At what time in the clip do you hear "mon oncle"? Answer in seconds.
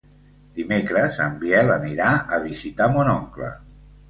2.97-3.53